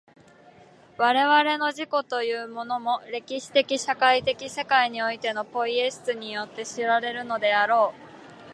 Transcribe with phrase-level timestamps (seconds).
[0.97, 8.11] 我々の自己というものも、歴史的社会的世界においてのポイエシスによって知られるのであろう。